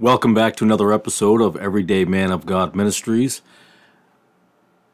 [0.00, 3.42] Welcome back to another episode of Everyday Man of God Ministries.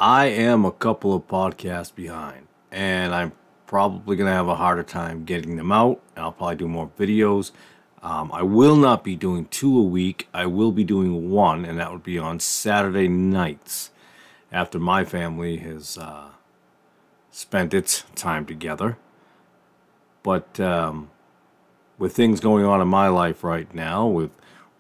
[0.00, 3.32] I am a couple of podcasts behind, and I'm
[3.66, 6.00] probably going to have a harder time getting them out.
[6.16, 7.50] I'll probably do more videos.
[8.02, 10.26] Um, I will not be doing two a week.
[10.32, 13.90] I will be doing one, and that would be on Saturday nights
[14.50, 16.28] after my family has uh,
[17.30, 18.96] spent its time together.
[20.22, 21.10] But um,
[21.98, 24.30] with things going on in my life right now, with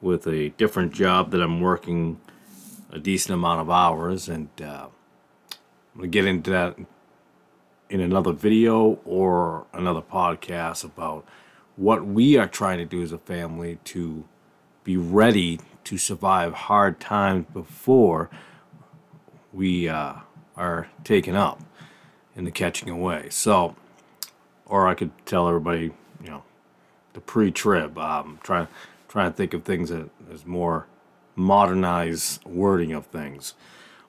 [0.04, 2.20] with a different job that I'm working
[2.92, 4.86] a decent amount of hours, and uh,
[5.94, 6.76] I'm gonna get into that
[7.88, 11.26] in another video or another podcast about
[11.76, 14.24] what we are trying to do as a family to
[14.84, 18.30] be ready to survive hard times before
[19.52, 20.14] we uh,
[20.56, 21.62] are taken up
[22.36, 23.28] in the catching away.
[23.30, 23.74] So,
[24.66, 26.42] or I could tell everybody, you know,
[27.14, 27.98] the pre-trib.
[27.98, 28.68] Um, trying
[29.14, 30.88] trying to think of things that is more
[31.36, 33.54] modernized wording of things.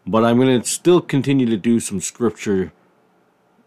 [0.07, 2.73] But I'm going to still continue to do some scripture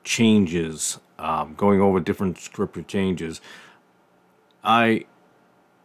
[0.02, 3.40] changes, um, going over different scripture changes.
[4.64, 5.04] I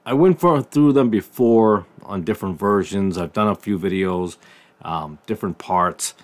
[0.08, 3.16] I went for, through them before on different versions.
[3.16, 4.38] I've done a few videos,
[4.82, 6.16] um, different parts,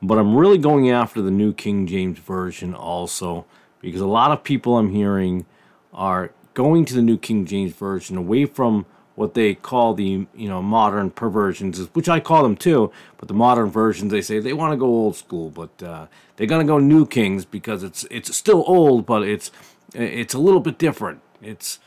[0.00, 3.44] but I'm really going after the New King James Version also
[3.82, 5.44] because a lot of people I'm hearing
[5.92, 10.48] are going to the New King James Version away from what they call the you
[10.48, 12.90] know modern perversions, which I call them too.
[13.16, 16.48] But the modern versions, they say they want to go old school, but uh, they're
[16.48, 19.52] gonna go New Kings because it's it's still old, but it's
[19.94, 21.20] it's a little bit different.
[21.40, 21.78] It's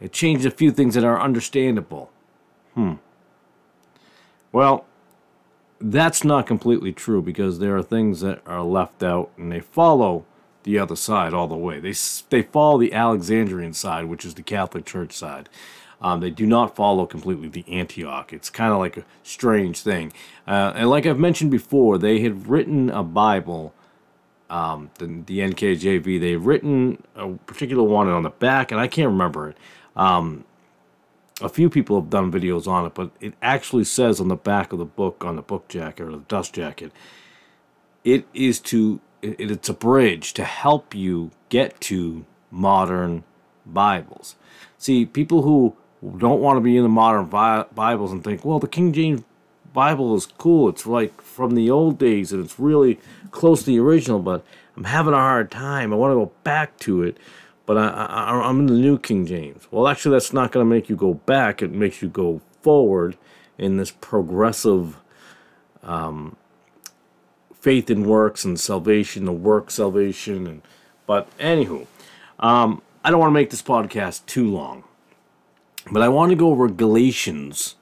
[0.00, 2.10] it changed a few things that are understandable.
[2.74, 2.94] Hmm.
[4.50, 4.86] Well,
[5.80, 10.24] that's not completely true because there are things that are left out and they follow
[10.66, 11.80] the other side all the way.
[11.80, 11.94] They
[12.28, 15.48] they follow the Alexandrian side, which is the Catholic Church side.
[16.02, 18.32] Um, they do not follow completely the Antioch.
[18.32, 20.12] It's kind of like a strange thing.
[20.46, 23.72] Uh, and like I've mentioned before, they had written a Bible,
[24.50, 26.20] um, the, the NKJV.
[26.20, 29.56] They've written a particular one on the back, and I can't remember it.
[29.94, 30.44] Um,
[31.40, 34.72] a few people have done videos on it, but it actually says on the back
[34.72, 36.92] of the book, on the book jacket or the dust jacket,
[38.04, 43.24] it is to it, it's a bridge to help you get to modern
[43.64, 44.36] Bibles.
[44.78, 45.76] See, people who
[46.18, 49.22] don't want to be in the modern Bibles and think, well, the King James
[49.72, 50.68] Bible is cool.
[50.68, 52.98] It's like from the old days and it's really
[53.30, 54.44] close to the original, but
[54.76, 55.92] I'm having a hard time.
[55.92, 57.18] I want to go back to it,
[57.66, 59.66] but I, I, I'm in the New King James.
[59.70, 61.60] Well, actually, that's not going to make you go back.
[61.62, 63.16] It makes you go forward
[63.58, 64.96] in this progressive
[65.82, 66.36] um,
[67.60, 70.46] faith in works and salvation, the work salvation.
[70.46, 70.62] And
[71.06, 71.86] but anywho,
[72.38, 74.84] um, I don't want to make this podcast too long.
[75.90, 77.76] But I want to go over Galatians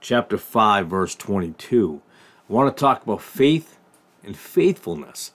[0.00, 2.00] chapter 5, verse 22.
[2.48, 3.78] I want to talk about faith
[4.22, 5.32] and faithfulness.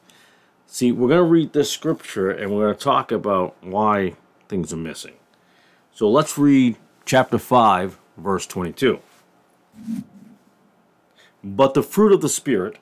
[0.65, 4.15] See, we're going to read this scripture and we're going to talk about why
[4.47, 5.15] things are missing.
[5.93, 8.99] So let's read chapter 5, verse 22.
[11.43, 12.77] But the fruit of the Spirit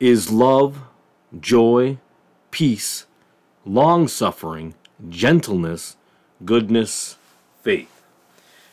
[0.00, 0.80] is love,
[1.38, 1.98] joy,
[2.50, 3.06] peace,
[3.64, 4.74] long suffering,
[5.08, 5.96] gentleness,
[6.44, 7.16] goodness,
[7.62, 8.02] faith.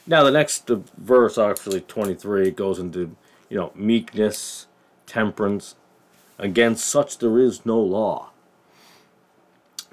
[0.07, 3.15] Now, the next verse, actually 23, goes into,
[3.49, 4.67] you know, meekness,
[5.07, 5.75] temperance.
[6.37, 8.29] Against such there is no law.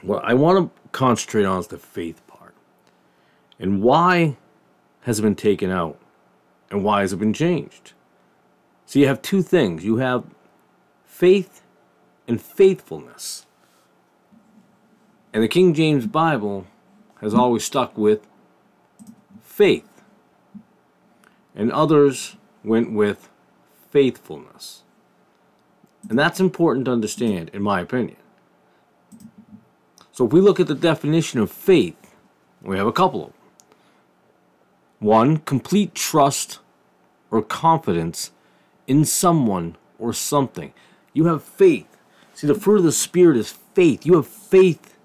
[0.03, 2.55] What I want to concentrate on is the faith part.
[3.59, 4.37] And why
[5.03, 5.99] has it been taken out?
[6.71, 7.93] And why has it been changed?
[8.87, 9.85] So you have two things.
[9.85, 10.25] You have
[11.23, 11.63] faith
[12.27, 13.47] and faithfulness.
[15.33, 16.67] And the King James Bible
[17.21, 18.27] has always stuck with
[19.41, 20.03] faith.
[21.55, 22.35] And others
[22.65, 23.29] went with
[23.93, 24.83] faithfulness.
[26.11, 28.17] And that's important to understand, in my opinion.
[30.11, 32.17] So if we look at the definition of faith,
[32.63, 33.37] we have a couple of them.
[34.99, 36.59] One, complete trust
[37.31, 38.33] or confidence
[38.89, 40.75] in someone or something.
[41.13, 41.97] You have faith.
[42.35, 44.07] See, the fruit of the Spirit is faith.
[44.07, 44.97] You have faith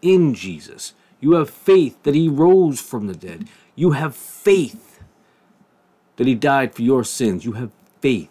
[0.00, 0.94] in Jesus.
[1.20, 3.48] You have faith that He rose from the dead.
[3.74, 4.92] You have faith
[6.16, 7.44] that he died for your sins.
[7.44, 7.70] You have
[8.00, 8.30] faith.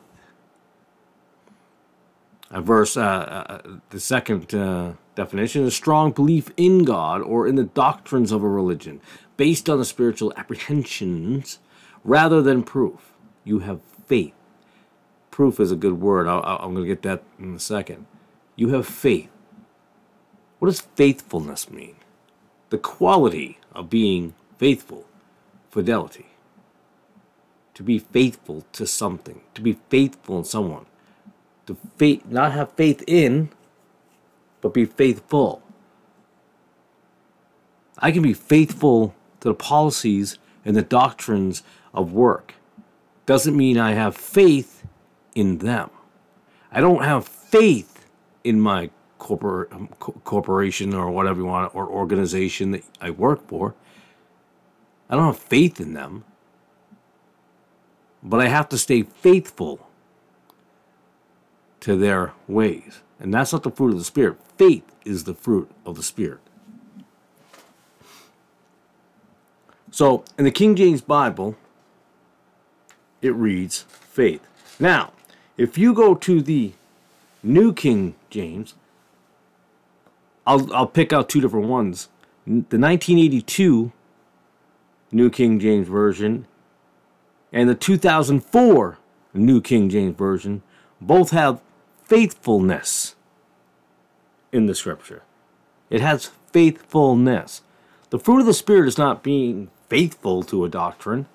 [2.49, 7.55] A verse, uh, uh, the second uh, definition is strong belief in God or in
[7.55, 9.01] the doctrines of a religion
[9.37, 11.59] based on the spiritual apprehensions
[12.03, 13.13] rather than proof.
[13.43, 14.33] You have faith.
[15.31, 16.27] Proof is a good word.
[16.27, 18.07] i I'm going to get that in a second.
[18.55, 19.29] You have faith.
[20.59, 21.95] What does faithfulness mean?
[22.69, 25.05] The quality of being faithful
[25.71, 26.27] fidelity.
[27.75, 30.85] to be faithful to something, to be faithful in someone,
[31.67, 33.49] to faith, not have faith in,
[34.61, 35.63] but be faithful.
[37.99, 41.63] I can be faithful to the policies and the doctrines
[41.93, 42.55] of work.
[43.25, 44.80] Doesn't mean I have faith
[45.35, 45.89] in them.
[46.71, 48.07] I don't have faith
[48.43, 48.89] in my
[49.19, 49.87] corpor- um,
[50.23, 53.75] corporation or whatever you want or organization that I work for.
[55.09, 56.23] I don't have faith in them.
[58.23, 59.87] But I have to stay faithful
[61.81, 63.01] to their ways.
[63.19, 64.37] And that's not the fruit of the Spirit.
[64.57, 66.39] Faith is the fruit of the Spirit.
[69.91, 71.57] So, in the King James Bible,
[73.21, 74.41] it reads faith.
[74.79, 75.11] Now,
[75.61, 76.73] if you go to the
[77.43, 78.73] New King James,
[80.47, 82.09] I'll, I'll pick out two different ones.
[82.47, 83.91] The 1982
[85.11, 86.47] New King James Version
[87.53, 88.97] and the 2004
[89.35, 90.63] New King James Version
[90.99, 91.61] both have
[92.05, 93.15] faithfulness
[94.51, 95.21] in the scripture.
[95.91, 97.61] It has faithfulness.
[98.09, 101.27] The fruit of the Spirit is not being faithful to a doctrine,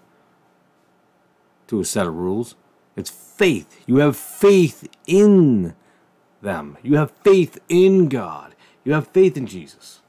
[1.69, 2.57] to a set of rules.
[2.97, 3.83] It's faith.
[3.87, 5.75] You have faith in
[6.41, 6.79] them.
[6.83, 8.55] You have faith in God.
[8.85, 10.01] You have faith in Jesus.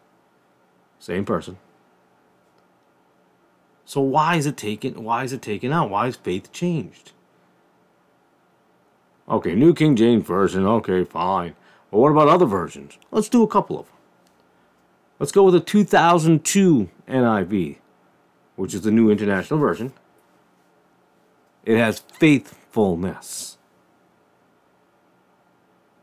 [0.99, 1.57] Same person.
[3.85, 5.89] So why is it taken why is it taken out?
[5.89, 7.11] Why is faith changed?
[9.29, 11.55] Okay, New King James Version, okay, fine.
[11.91, 12.97] But what about other versions?
[13.11, 13.95] Let's do a couple of them.
[15.19, 17.77] Let's go with the 2002 NIV,
[18.55, 19.93] which is the New International Version.
[21.65, 21.99] It has
[22.77, 23.57] faithfulness.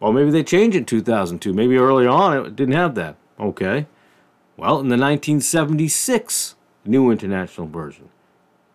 [0.00, 1.52] Well, maybe they changed in 2002.
[1.52, 3.16] Maybe early on it didn't have that.
[3.38, 3.86] Okay.
[4.56, 8.10] Well, in the 1976 New International Version.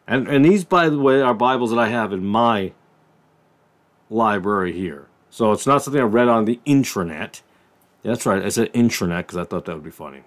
[0.07, 2.73] And, and these, by the way, are Bibles that I have in my
[4.09, 5.07] library here.
[5.29, 7.41] So it's not something I read on the intranet.
[8.01, 10.23] That's right, I said intranet because I thought that would be funny.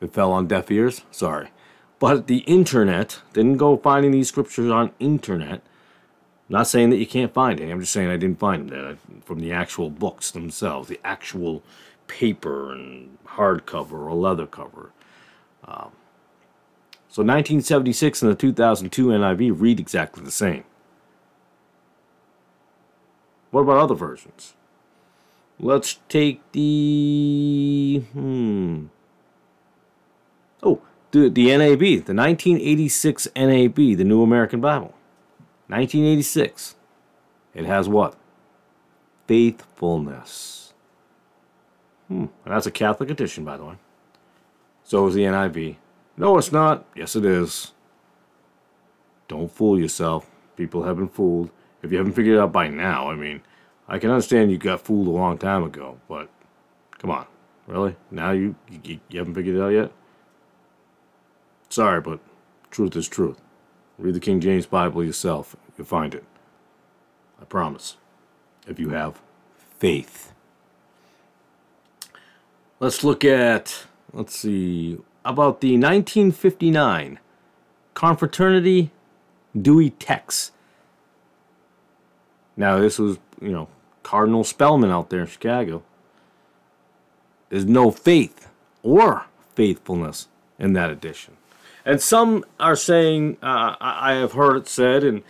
[0.00, 1.48] It fell on deaf ears, sorry.
[1.98, 5.62] But the internet, didn't go finding these scriptures on internet.
[6.52, 7.72] Not saying that you can't find any.
[7.72, 11.62] I'm just saying I didn't find them there from the actual books themselves, the actual
[12.08, 14.92] paper and hardcover or leather cover.
[15.64, 15.92] Um,
[17.08, 20.64] so 1976 and the 2002 NIV read exactly the same.
[23.50, 24.52] What about other versions?
[25.58, 28.86] Let's take the hmm.
[30.62, 30.82] Oh,
[31.12, 34.92] the the NAB, the 1986 NAB, the New American Bible.
[35.72, 36.74] 1986.
[37.54, 38.14] It has what?
[39.26, 40.74] Faithfulness.
[42.08, 42.26] Hmm.
[42.44, 43.74] And that's a Catholic edition, by the way.
[44.84, 45.76] So is the NIV.
[46.18, 46.84] No, it's not.
[46.94, 47.72] Yes, it is.
[49.28, 50.30] Don't fool yourself.
[50.56, 51.50] People have been fooled.
[51.82, 53.40] If you haven't figured it out by now, I mean,
[53.88, 56.28] I can understand you got fooled a long time ago, but
[56.98, 57.26] come on.
[57.66, 57.96] Really?
[58.10, 58.54] Now you,
[58.84, 59.92] you, you haven't figured it out yet?
[61.70, 62.20] Sorry, but
[62.70, 63.40] truth is truth.
[64.02, 65.54] Read the King James Bible yourself.
[65.78, 66.24] You'll find it.
[67.40, 67.96] I promise.
[68.66, 69.20] If you have
[69.78, 70.32] faith.
[72.80, 77.20] Let's look at, let's see, about the 1959
[77.94, 78.90] Confraternity
[79.56, 80.50] Douay Text.
[82.56, 83.68] Now, this was, you know,
[84.02, 85.84] Cardinal Spellman out there in Chicago.
[87.50, 88.48] There's no faith
[88.82, 90.26] or faithfulness
[90.58, 91.36] in that edition.
[91.84, 95.22] And some are saying, uh, I have heard it said, and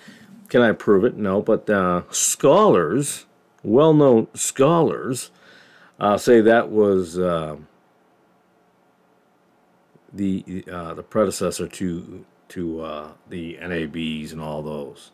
[0.49, 1.16] can I prove it?
[1.16, 3.26] No, but uh, scholars,
[3.62, 5.30] well known scholars,
[5.99, 7.18] uh, say that was.
[7.18, 7.56] Uh,
[10.12, 15.11] the uh, the predecessor to to uh, the NABs and all those.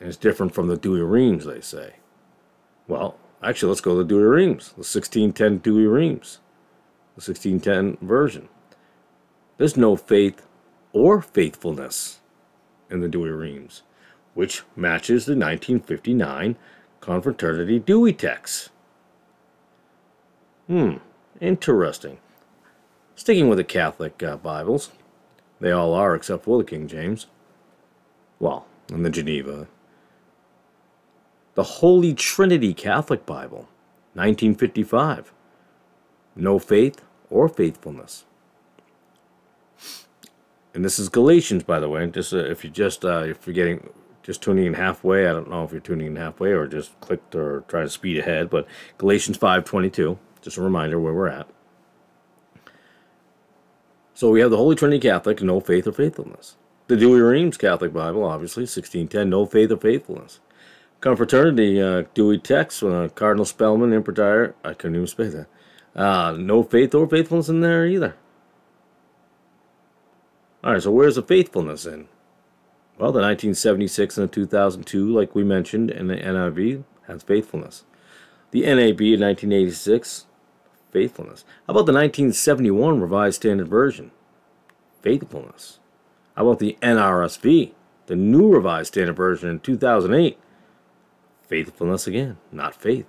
[0.00, 1.94] And it's different from the Douay-Rheims, they say.
[2.88, 6.40] Well, actually, let's go to the Douay-Rheims, the 1610 Douay-Rheims,
[7.16, 8.48] the 1610 version.
[9.56, 10.46] There's no faith
[10.92, 12.20] or faithfulness
[12.90, 13.82] in the Douay-Rheims,
[14.34, 16.56] which matches the 1959
[17.00, 18.70] Confraternity Douay text.
[20.66, 20.94] Hmm,
[21.40, 22.18] interesting.
[23.14, 24.90] Sticking with the Catholic uh, Bibles,
[25.60, 27.26] they all are except for the King James.
[28.40, 29.68] Well, and the Geneva.
[31.54, 33.68] The Holy Trinity Catholic Bible,
[34.14, 35.32] 1955.
[36.34, 38.24] No faith or faithfulness.
[40.74, 42.06] And this is Galatians, by the way.
[42.08, 43.88] Just uh, if you just uh, if you're getting
[44.22, 47.34] just tuning in halfway, I don't know if you're tuning in halfway or just clicked
[47.34, 48.66] or trying to speed ahead, but
[48.98, 50.18] Galatians 5:22.
[50.42, 51.46] Just a reminder where we're at.
[54.12, 56.56] So we have the Holy Trinity Catholic, no faith or faithfulness.
[56.86, 60.40] The Douay-Rheims Catholic Bible, obviously, 1610, No Faith or Faithfulness.
[61.00, 65.46] Confraternity, uh, Douay text, uh, Cardinal Spellman, Imprimatur, I couldn't even speak that.
[65.96, 68.16] Uh, no faith or faithfulness in there either.
[70.64, 72.08] Alright, so where's the faithfulness in?
[72.96, 77.84] Well, the 1976 and the 2002, like we mentioned, and the NIV has faithfulness.
[78.50, 80.26] The NAB in 1986,
[80.90, 81.44] faithfulness.
[81.66, 84.10] How about the 1971 Revised Standard Version?
[85.02, 85.80] Faithfulness.
[86.34, 87.72] How about the NRSV,
[88.06, 90.38] the new Revised Standard Version in 2008?
[91.46, 93.06] Faithfulness again, not faith.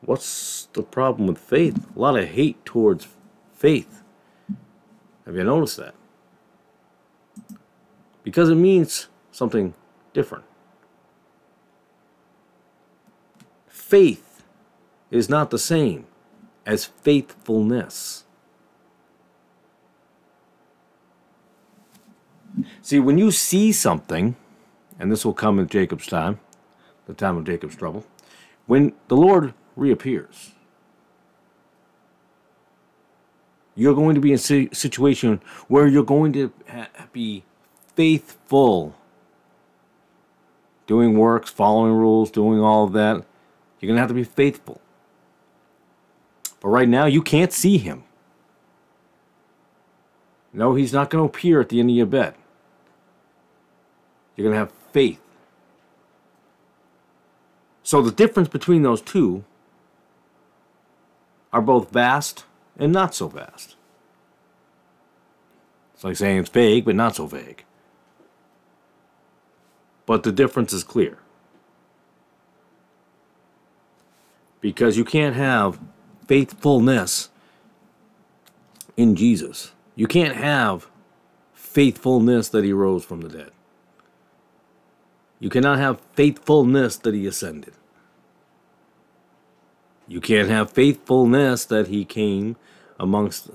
[0.00, 1.94] What's the problem with faith?
[1.94, 3.06] A lot of hate towards
[3.62, 4.02] faith.
[5.24, 5.94] Have you noticed that?
[8.24, 9.74] Because it means something
[10.12, 10.44] different.
[13.68, 14.42] Faith
[15.12, 16.06] is not the same
[16.66, 18.24] as faithfulness.
[22.80, 24.34] See, when you see something,
[24.98, 26.40] and this will come in Jacob's time,
[27.06, 28.04] the time of Jacob's trouble,
[28.66, 30.50] when the Lord reappears,
[33.74, 36.52] you're going to be in a situation where you're going to
[37.12, 37.44] be
[37.94, 38.94] faithful,
[40.86, 43.24] doing works, following rules, doing all of that.
[43.80, 44.80] You're going to have to be faithful.
[46.60, 48.04] But right now, you can't see him.
[50.52, 52.34] No, he's not going to appear at the end of your bed.
[54.36, 55.20] You're going to have faith.
[57.82, 59.44] So the difference between those two
[61.52, 62.44] are both vast
[62.78, 63.76] and not so vast.
[65.94, 67.64] It's like saying it's vague, but not so vague.
[70.06, 71.18] But the difference is clear.
[74.62, 75.78] because you can't have
[76.26, 77.28] faithfulness
[78.96, 79.72] in Jesus.
[79.96, 80.88] You can't have
[81.52, 83.50] faithfulness that he rose from the dead.
[85.40, 87.74] You cannot have faithfulness that he ascended.
[90.12, 92.56] You can't have faithfulness that he came
[93.00, 93.48] amongst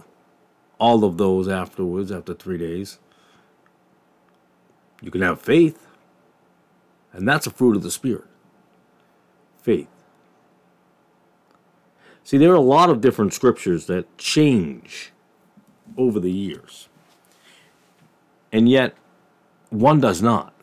[0.79, 2.97] all of those afterwards, after three days.
[4.99, 5.85] You can have faith,
[7.13, 8.25] and that's a fruit of the Spirit.
[9.61, 9.87] Faith.
[12.23, 15.11] See, there are a lot of different scriptures that change
[15.95, 16.89] over the years.
[18.51, 18.95] And yet,
[19.69, 20.55] one does not.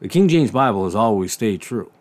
[0.00, 1.92] The King James Bible has always stayed true.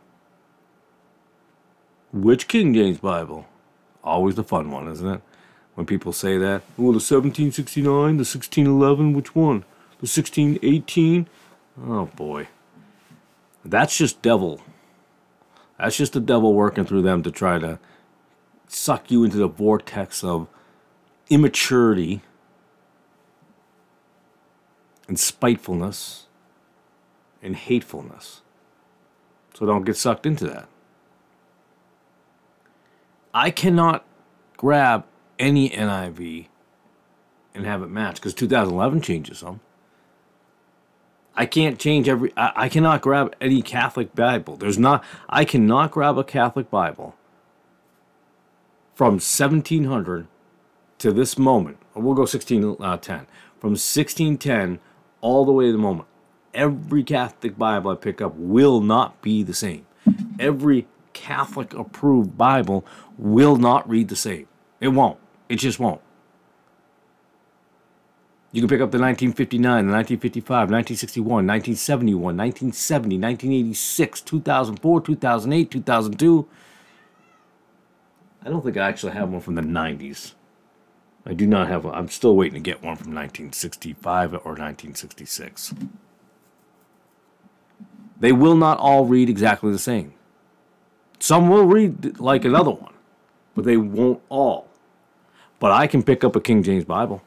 [2.12, 3.46] Which King James Bible?
[4.04, 5.22] Always the fun one, isn't it?
[5.76, 6.64] When people say that.
[6.78, 9.60] Well, the 1769, the 1611, which one?
[10.00, 11.28] The 1618?
[11.86, 12.48] Oh boy.
[13.64, 14.62] That's just devil
[15.78, 17.80] that's just the devil working through them to try to
[18.68, 20.48] suck you into the vortex of
[21.30, 22.22] immaturity
[25.08, 26.26] and spitefulness
[27.42, 28.42] and hatefulness.
[29.54, 30.68] So don't get sucked into that.
[33.34, 34.06] I cannot
[34.58, 35.06] grab
[35.38, 36.48] any NIV
[37.54, 39.60] and have it match because 2011 changes some.
[41.36, 42.34] I can't change every.
[42.36, 44.58] I, I cannot grab any Catholic Bible.
[44.58, 45.04] There's not.
[45.30, 47.16] I cannot grab a Catholic Bible
[48.96, 50.28] from 1700
[50.98, 51.78] to this moment.
[51.94, 52.84] We'll go 1610.
[52.84, 53.26] Uh,
[53.60, 54.80] from 1610
[55.22, 56.08] all the way to the moment.
[56.54, 59.86] Every Catholic Bible I pick up will not be the same.
[60.40, 62.86] Every Catholic approved Bible
[63.18, 64.48] will not read the same.
[64.80, 65.18] It won't.
[65.50, 66.00] It just won't.
[68.52, 76.48] You can pick up the 1959, the 1955, 1961, 1971, 1970, 1986, 2004, 2008, 2002.
[78.46, 80.34] I don't think I actually have one from the 90s.
[81.26, 81.96] I do not have one.
[81.96, 85.74] I'm still waiting to get one from 1965 or 1966.
[88.20, 90.14] They will not all read exactly the same.
[91.20, 92.94] Some will read like another one,
[93.56, 94.68] but they won't all.
[95.60, 97.22] But I can pick up a King James Bible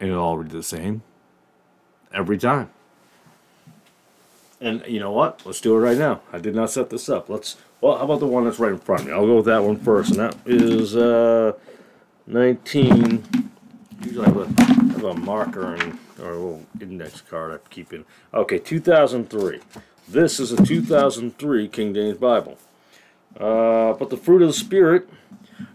[0.00, 1.02] and it'll all read the same
[2.12, 2.70] every time.
[4.60, 5.44] And you know what?
[5.46, 6.20] Let's do it right now.
[6.32, 7.28] I did not set this up.
[7.28, 7.56] Let's.
[7.80, 9.12] Well, how about the one that's right in front of me?
[9.12, 11.52] I'll go with that one first, and that is uh,
[12.26, 13.52] 19.
[14.02, 18.04] Usually I have have a marker and or a little index card I keep in.
[18.34, 19.60] Okay, 2003.
[20.10, 22.56] This is a 2003 King James Bible.
[23.38, 25.06] Uh, but the fruit of the Spirit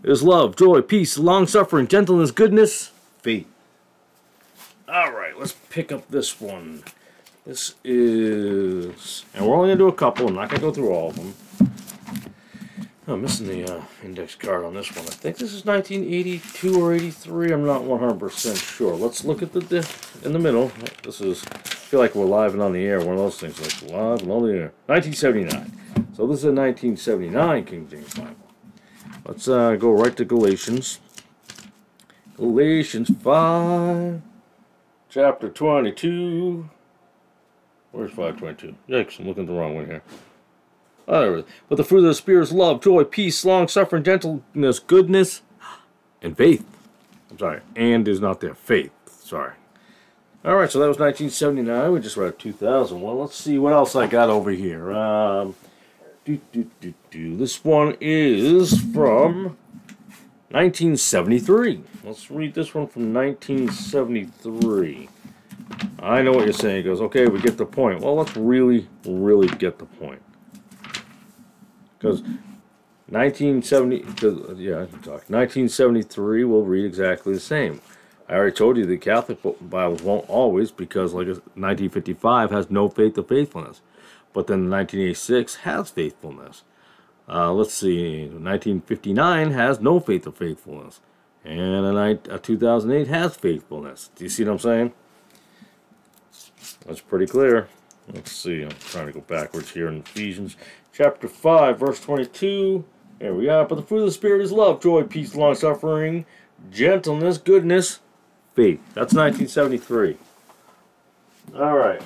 [0.03, 3.45] is love, joy, peace, long suffering, gentleness, goodness, faith.
[4.89, 6.83] Alright, let's pick up this one.
[7.45, 9.23] This is...
[9.35, 10.27] And we're only going to do a couple.
[10.27, 11.35] I'm not going to go through all of them.
[13.05, 15.05] I'm missing the uh, index card on this one.
[15.05, 17.51] I think this is 1982 or 83.
[17.51, 18.95] I'm not 100% sure.
[18.95, 20.71] Let's look at the, the in the middle.
[21.03, 22.99] This is, I feel like we're live and on the air.
[22.99, 24.73] One of those things like live and on the air.
[24.85, 26.05] 1979.
[26.15, 28.35] So this is a 1979 King James Bible.
[29.25, 30.99] Let's uh, go right to Galatians.
[32.37, 34.21] Galatians 5,
[35.09, 36.69] chapter 22.
[37.91, 38.75] Where's 522?
[38.87, 40.01] Yikes, I'm looking at the wrong one here.
[41.05, 45.41] But the fruit of the Spirit is love, joy, peace, long suffering, gentleness, goodness,
[46.21, 46.65] and faith.
[47.31, 48.53] I'm sorry, and is not there.
[48.53, 48.91] Faith.
[49.07, 49.53] Sorry.
[50.45, 51.91] All right, so that was 1979.
[51.91, 53.17] We just read 2001.
[53.17, 54.91] Let's see what else I got over here.
[54.91, 55.55] Um,
[56.25, 57.37] do, do, do, do.
[57.37, 59.57] This one is from
[60.51, 61.81] 1973.
[62.03, 65.09] Let's read this one from 1973.
[65.99, 66.77] I know what you're saying.
[66.77, 68.01] He goes, okay, we get the point.
[68.01, 70.21] Well, let's really, really get the point.
[72.03, 72.21] Because
[73.07, 75.23] 1970, cause, yeah, I can talk.
[75.29, 77.79] 1973 will read exactly the same.
[78.27, 83.17] I already told you the Catholic Bibles won't always because, like 1955 has no faith
[83.17, 83.79] of faithfulness,
[84.33, 86.63] but then 1986 has faithfulness.
[87.29, 90.99] Uh, let's see, 1959 has no faith of faithfulness,
[91.45, 94.09] and a, a 2008 has faithfulness.
[94.15, 94.93] Do you see what I'm saying?
[96.85, 97.69] That's pretty clear.
[98.13, 100.57] Let's see, I'm trying to go backwards here in Ephesians
[100.93, 102.85] chapter 5, verse 22.
[103.19, 103.65] There we are.
[103.65, 106.25] But the fruit of the Spirit is love, joy, peace, long suffering,
[106.71, 107.99] gentleness, goodness,
[108.55, 108.79] faith.
[108.93, 110.17] That's 1973.
[111.55, 112.01] All right.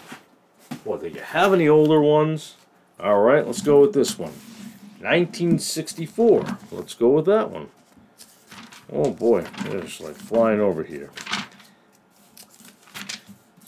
[0.84, 2.56] Well, do you have any older ones?
[3.00, 4.34] All right, let's go with this one.
[5.00, 6.58] 1964.
[6.72, 7.70] Let's go with that one.
[8.92, 11.12] Oh boy, they're like flying over here.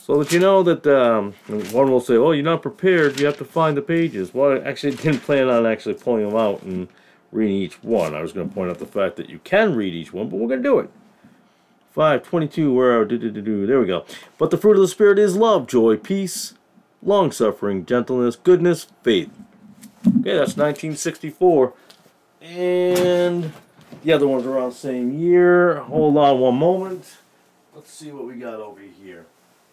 [0.09, 1.33] So that you know that um,
[1.71, 3.19] one will say, "Oh, you're not prepared.
[3.19, 6.35] You have to find the pages." Well, I actually didn't plan on actually pulling them
[6.35, 6.87] out and
[7.31, 8.15] reading each one.
[8.15, 10.37] I was going to point out the fact that you can read each one, but
[10.37, 10.89] we're going to do it.
[11.91, 14.03] 522, where do, do, do, there we go.
[14.39, 16.55] But the fruit of the Spirit is love, joy, peace,
[17.03, 19.29] long suffering, gentleness, goodness, faith.
[20.07, 21.71] Okay, that's 1964.
[22.41, 23.53] And
[24.03, 25.81] the other one's around the same year.
[25.81, 27.17] Hold on one moment.
[27.75, 29.27] Let's see what we got over here.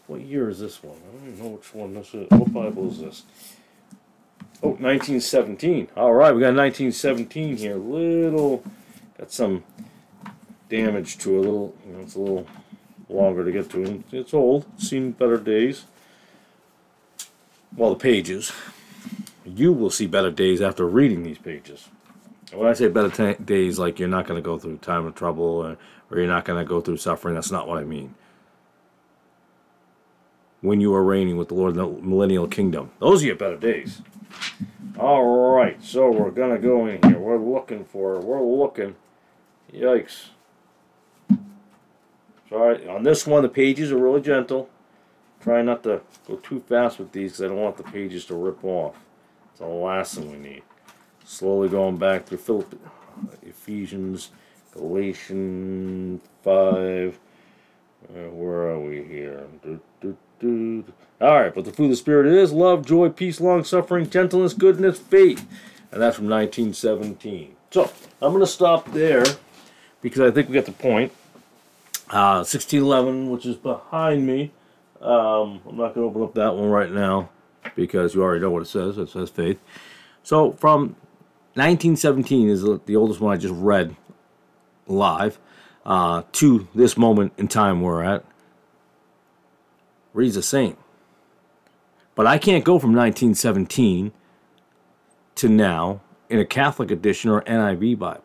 [0.07, 0.97] What year is this one?
[0.97, 2.29] I don't even know which one this is.
[2.31, 3.23] What Bible is this?
[4.62, 5.88] Oh, 1917.
[5.97, 7.75] All right, we got 1917 here.
[7.75, 8.62] Little,
[9.19, 9.64] got some
[10.69, 11.75] damage to a little.
[11.87, 12.47] You know, it's a little
[13.09, 14.05] longer to get to.
[14.12, 14.64] It's old.
[14.81, 15.87] Seen better days.
[17.77, 18.53] Well, the pages.
[19.45, 21.88] You will see better days after reading these pages.
[22.53, 25.45] When I say better days, like you're not going to go through time of trouble
[25.45, 25.77] or,
[26.11, 28.14] or you're not going to go through suffering, that's not what I mean
[30.61, 32.90] when you are reigning with the Lord in the millennial kingdom.
[32.99, 34.03] Those are your better days.
[34.99, 37.19] All right, so we're gonna go in here.
[37.19, 38.19] We're looking for.
[38.21, 38.97] We're looking.
[39.73, 40.29] Yikes.
[42.49, 44.69] Sorry, on this one the pages are really gentle.
[45.40, 48.35] Try not to go too fast with these because I don't want the pages to
[48.35, 48.97] rip off.
[49.51, 50.62] It's the last thing we need.
[51.25, 52.81] Slowly going back through Philip,
[53.42, 54.31] Ephesians,
[54.73, 57.19] Galatians 5.
[58.09, 59.47] Uh, where are we here?
[60.42, 64.53] All right, but the fruit of the Spirit is love, joy, peace, long suffering, gentleness,
[64.53, 65.46] goodness, faith.
[65.90, 67.57] And that's from 1917.
[67.70, 69.25] So I'm going to stop there
[70.03, 71.12] because I think we get the point.
[72.11, 74.53] Uh, 1611, which is behind me.
[75.01, 77.31] Um, I'm not going to open up that one right now
[77.75, 78.99] because you already know what it says.
[78.99, 79.59] It says faith.
[80.22, 80.96] So from
[81.55, 83.96] 1917 is the oldest one I just read
[84.87, 85.38] live
[85.85, 88.25] uh, to this moment in time we're at
[90.16, 90.76] reads the same.
[92.14, 94.12] But I can't go from 1917
[95.37, 96.00] to now
[96.31, 98.22] in a Catholic edition or NIV Bible.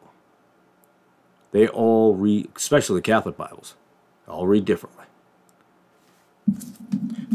[1.52, 3.76] They all read, especially the Catholic Bibles,
[4.28, 5.06] all read differently.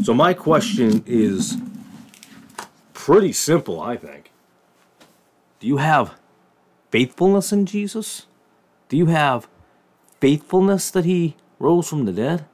[0.03, 1.57] So my question is
[2.93, 4.31] pretty simple, I think.
[5.59, 6.15] Do you have
[6.89, 8.25] faithfulness in Jesus?
[8.89, 9.47] Do you have
[10.19, 12.45] faithfulness that he rose from the dead?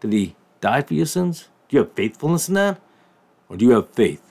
[0.00, 1.48] Did he died for your sins?
[1.68, 2.80] Do you have faithfulness in that?
[3.50, 4.22] Or do you have faith?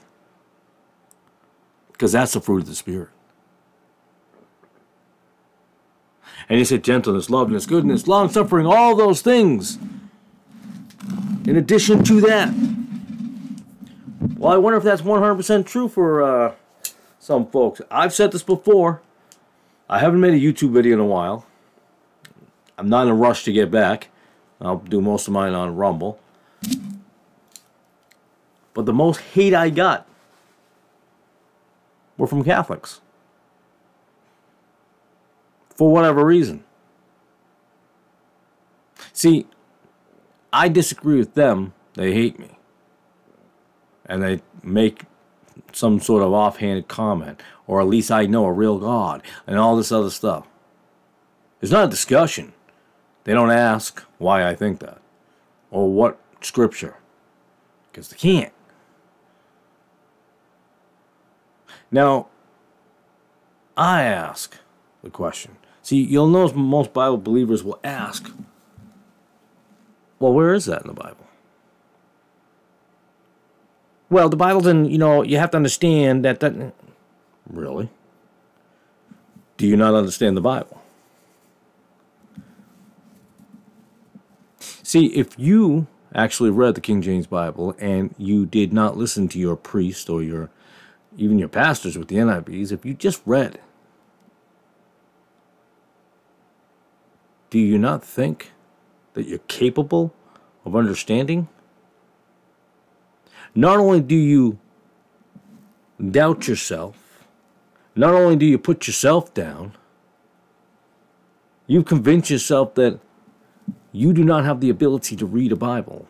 [1.91, 3.09] Because that's the fruit of the Spirit.
[6.49, 9.77] And he said gentleness, loveness, goodness, long suffering, all those things.
[11.45, 12.51] In addition to that.
[14.37, 16.55] Well, I wonder if that's 100% true for uh,
[17.19, 17.81] some folks.
[17.91, 19.01] I've said this before.
[19.87, 21.45] I haven't made a YouTube video in a while.
[22.77, 24.10] I'm not in a rush to get back.
[24.61, 26.19] I'll do most of mine on Rumble.
[28.73, 30.07] But the most hate I got
[32.17, 33.01] were from Catholics.
[35.81, 36.63] for whatever reason.
[39.13, 39.47] See,
[40.53, 41.73] I disagree with them.
[41.95, 42.51] They hate me.
[44.05, 45.05] And they make
[45.73, 49.75] some sort of offhanded comment, or at least I know a real God, and all
[49.75, 50.47] this other stuff.
[51.61, 52.53] It's not a discussion.
[53.23, 54.99] They don't ask why I think that,
[55.69, 56.95] or what scripture,
[57.91, 58.53] because they can't.
[61.91, 62.27] Now,
[63.77, 64.57] I ask
[65.03, 65.57] the question.
[65.83, 68.31] See, you'll notice most Bible believers will ask,
[70.19, 71.27] well, where is that in the Bible?
[74.09, 76.73] Well, the Bible didn't, you know, you have to understand that that.
[77.49, 77.89] Really?
[79.57, 80.80] Do you not understand the Bible?
[84.91, 89.39] See, if you actually read the King James Bible and you did not listen to
[89.39, 90.49] your priest or your
[91.15, 93.61] even your pastors with the NIVs, if you just read,
[97.49, 98.51] do you not think
[99.13, 100.13] that you're capable
[100.65, 101.47] of understanding?
[103.55, 104.59] Not only do you
[106.05, 107.23] doubt yourself,
[107.95, 109.71] not only do you put yourself down,
[111.65, 112.99] you convince yourself that
[113.91, 116.07] you do not have the ability to read a Bible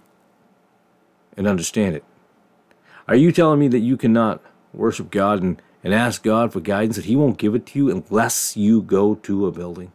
[1.35, 2.03] and understand it.
[3.07, 4.41] Are you telling me that you cannot
[4.73, 7.89] worship God and, and ask God for guidance that He won't give it to you
[7.89, 9.91] unless you go to a building?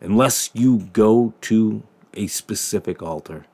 [0.00, 1.82] Unless you go to
[2.14, 3.46] a specific altar?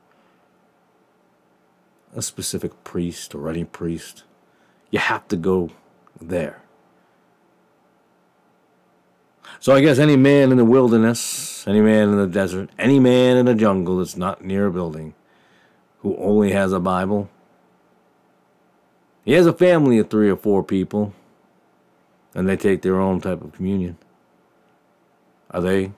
[2.15, 4.23] a specific priest or any priest.
[4.91, 5.69] You have to go
[6.19, 6.61] there.
[9.59, 13.37] So I guess any man in the wilderness, any man in the desert, any man
[13.37, 15.13] in the jungle that's not near a building,
[15.99, 17.29] who only has a Bible,
[19.25, 21.13] he has a family of three or four people,
[22.33, 23.97] and they take their own type of communion.
[25.51, 25.91] Are they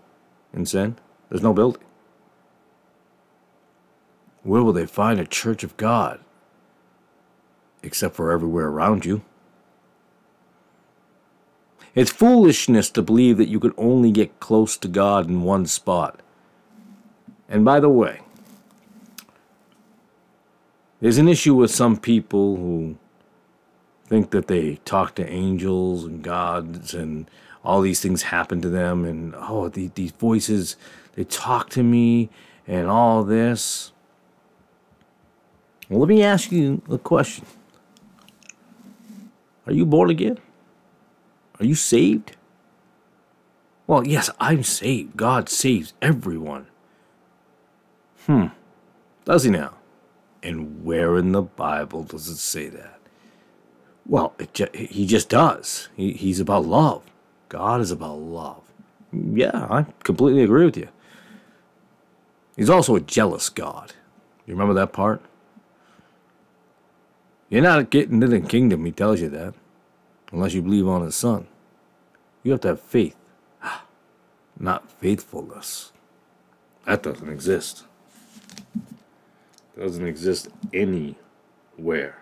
[0.54, 0.98] in sin?
[1.30, 1.84] There's no building.
[4.44, 6.20] Where will they find a church of God?
[7.84, 9.24] Except for everywhere around you.
[11.94, 16.22] It's foolishness to believe that you could only get close to God in one spot.
[17.50, 18.22] And by the way,
[21.02, 22.98] there's an issue with some people who
[24.06, 27.30] think that they talk to angels and gods and
[27.64, 30.76] all these things happen to them and oh these voices
[31.14, 32.30] they talk to me
[32.68, 33.94] and all this
[35.90, 37.46] well, let me ask you a question
[39.66, 40.38] Are you born again?
[41.62, 42.36] Are you saved?
[43.86, 45.16] Well, yes, I'm saved.
[45.16, 46.66] God saves everyone.
[48.26, 48.48] Hmm.
[49.26, 49.76] Does he now?
[50.42, 53.00] And where in the Bible does it say that?
[54.08, 55.90] Well, ju- he just does.
[55.96, 57.04] He, he's about love.
[57.48, 58.64] God is about love.
[59.14, 60.88] Yeah, I completely agree with you.
[62.56, 63.94] He's also a jealous God.
[64.48, 65.22] You remember that part?
[67.50, 69.54] You're not getting to the kingdom, he tells you that,
[70.32, 71.48] unless you believe on his son.
[72.44, 73.18] You have to have faith,
[74.60, 75.92] not faithfulness.
[76.86, 77.86] That doesn't exist.
[79.78, 82.18] Doesn't exist anywhere.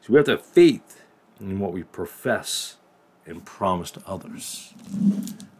[0.00, 1.02] So we have to have faith
[1.40, 2.76] in what we profess
[3.26, 4.72] and promise to others,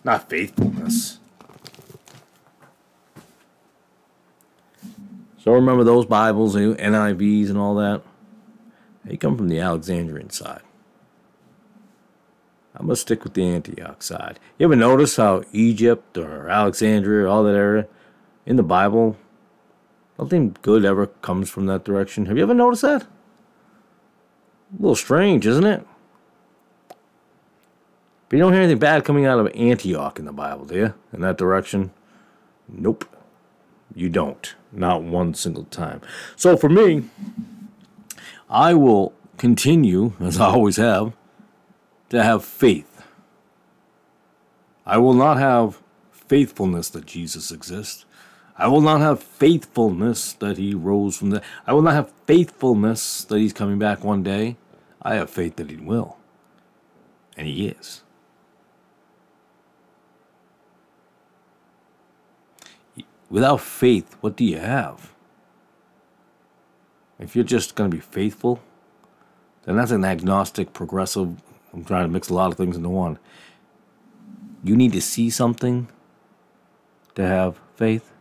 [0.05, 1.18] not faithfulness.
[5.38, 8.03] So remember those Bibles, NIVs, and all that?
[9.09, 10.61] They come from the Alexandrian side.
[12.75, 14.38] I'm going to stick with the Antioch side.
[14.59, 17.88] You ever notice how Egypt or Alexandria, all that area,
[18.44, 19.16] in the Bible,
[20.18, 22.27] nothing good ever comes from that direction?
[22.27, 23.03] Have you ever noticed that?
[23.05, 23.07] A
[24.79, 25.87] little strange, isn't it?
[28.29, 30.94] But you don't hear anything bad coming out of Antioch in the Bible, do you?
[31.14, 31.92] In that direction?
[32.68, 33.07] Nope.
[33.94, 34.55] You don't.
[34.71, 36.03] Not one single time.
[36.37, 37.05] So for me,
[38.50, 41.12] I will continue, as I always have,
[42.11, 43.02] to have faith.
[44.87, 45.80] I will not have
[46.11, 48.06] faithfulness that Jesus exists.
[48.56, 51.42] I will not have faithfulness that he rose from the.
[51.66, 54.56] I will not have faithfulness that he's coming back one day.
[55.02, 56.16] I have faith that he will.
[57.37, 58.02] And he is.
[63.30, 65.12] Without faith, what do you have?
[67.18, 68.61] If you're just going to be faithful,
[69.64, 71.42] then that's an agnostic, progressive.
[71.72, 73.18] I'm trying to mix a lot of things into one.
[74.62, 75.88] You need to see something
[77.14, 78.12] to have faith.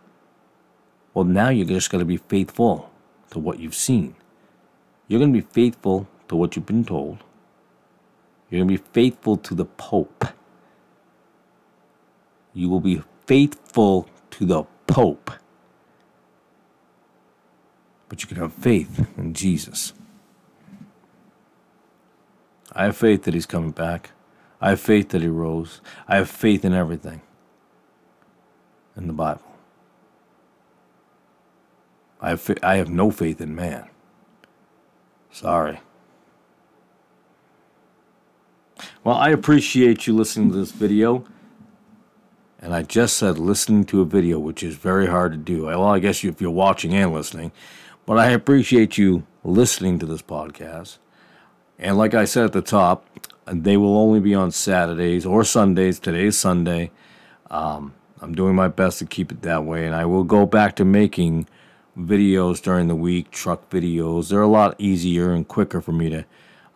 [1.14, 2.92] Well, now you're just going to be faithful
[3.32, 4.16] to what you've seen.
[5.08, 7.24] You're going to be faithful to what you've been told.
[8.50, 10.26] You're going to be faithful to the Pope.
[12.54, 15.32] You will be faithful to the Pope.
[18.10, 19.94] But you can have faith in Jesus.
[22.72, 24.12] I have faith that he's coming back.
[24.62, 25.82] I have faith that he rose.
[26.08, 27.22] I have faith in everything
[28.96, 29.42] in the Bible.
[32.20, 33.90] I have, fa- I have no faith in man.
[35.32, 35.80] Sorry.
[39.04, 41.26] Well, I appreciate you listening to this video.
[42.60, 45.66] And I just said listening to a video, which is very hard to do.
[45.66, 47.52] Well, I guess if you're watching and listening,
[48.08, 50.98] but I appreciate you listening to this podcast.
[51.78, 53.06] And like I said at the top,
[53.46, 56.00] they will only be on Saturdays or Sundays.
[56.00, 56.90] Today is Sunday.
[57.52, 60.78] Um, I'm doing my best to keep it that way, and I will go back
[60.78, 61.48] to making
[62.00, 64.30] videos during the week, truck videos.
[64.30, 66.26] They're a lot easier and quicker for me to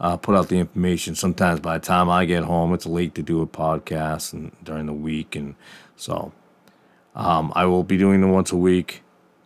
[0.01, 1.15] uh, put out the information.
[1.15, 4.85] Sometimes by the time I get home, it's late to do a podcast and during
[4.85, 5.55] the week, and
[5.95, 6.33] so
[7.15, 9.03] um, I will be doing them once a week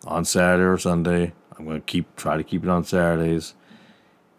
[0.07, 1.33] on Saturday or Sunday.
[1.57, 3.53] I'm going to keep try to keep it on Saturdays,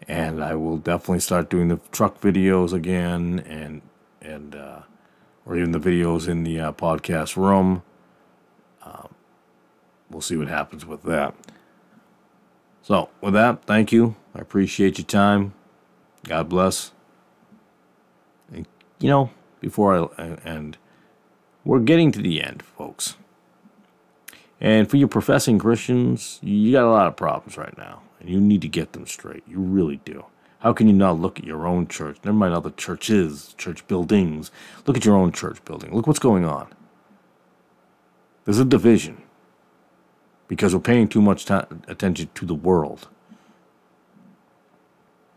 [0.07, 3.83] and I will definitely start doing the truck videos again, and
[4.21, 4.81] and uh,
[5.45, 7.83] or even the videos in the uh, podcast room.
[8.85, 9.09] Um,
[10.11, 11.35] we'll see what happens with that.
[12.83, 14.15] So, with that, thank you.
[14.35, 15.55] I appreciate your time.
[16.25, 16.93] God bless.
[18.53, 18.67] And,
[19.01, 20.79] you know, before I end,
[21.65, 23.17] we're getting to the end, folks.
[24.61, 28.41] And for you professing Christians, you got a lot of problems right now, and you
[28.41, 29.45] need to get them straight.
[29.47, 30.25] You really do.
[30.61, 32.19] How can you not look at your own church?
[32.25, 34.51] Never mind other churches, church buildings.
[34.87, 35.95] Look at your own church building.
[35.95, 36.69] Look what's going on.
[38.45, 39.23] There's a division
[40.49, 41.55] because we're paying too much t-
[41.89, 43.09] attention to the world.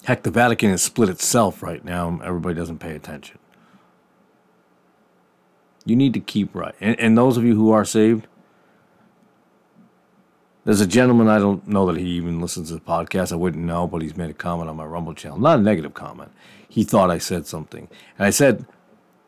[0.05, 2.19] Heck, the Vatican is split itself right now.
[2.23, 3.37] Everybody doesn't pay attention.
[5.85, 6.75] You need to keep right.
[6.79, 8.27] And, and those of you who are saved,
[10.69, 13.31] there's a gentleman, I don't know that he even listens to the podcast.
[13.31, 15.39] I wouldn't know, but he's made a comment on my Rumble channel.
[15.39, 16.31] Not a negative comment.
[16.67, 17.87] He thought I said something.
[18.19, 18.67] And I said,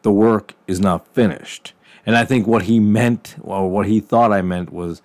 [0.03, 1.73] the work is not finished.
[2.05, 5.01] And I think what he meant, or what he thought I meant, was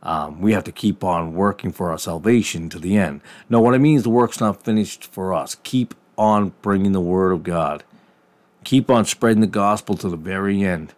[0.00, 3.20] um, we have to keep on working for our salvation to the end.
[3.48, 5.56] No, what I mean is the work's not finished for us.
[5.64, 7.82] Keep on bringing the word of God.
[8.62, 10.94] Keep on spreading the gospel to the very end.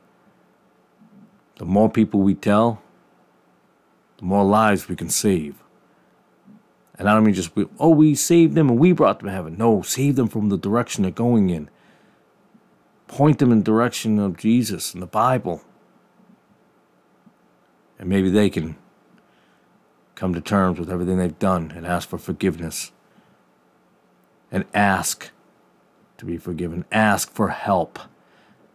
[1.57, 2.82] The more people we tell,
[4.23, 5.57] the more lives we can save.
[6.97, 9.57] And I don't mean just, oh, we saved them and we brought them to heaven.
[9.59, 11.69] No, save them from the direction they're going in.
[13.09, 15.63] Point them in the direction of Jesus and the Bible.
[17.99, 18.77] And maybe they can
[20.15, 22.93] come to terms with everything they've done and ask for forgiveness.
[24.53, 25.31] And ask
[26.19, 26.85] to be forgiven.
[26.93, 27.99] Ask for help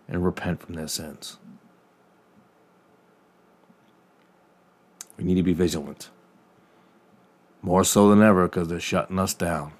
[0.10, 1.38] and repent from their sins.
[5.17, 6.10] We need to be vigilant.
[7.62, 9.73] More so than ever because they're shutting us down.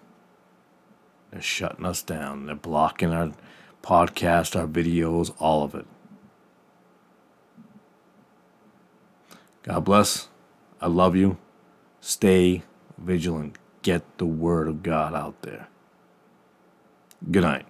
[1.32, 2.48] They're shutting us down.
[2.48, 3.32] They're blocking our
[3.84, 5.86] podcast, our videos, all of it.
[9.64, 10.30] God bless.
[10.82, 11.38] I love you.
[12.00, 12.64] Stay
[12.98, 13.58] vigilant.
[13.82, 15.68] Get the word of God out there.
[17.30, 17.66] Good night.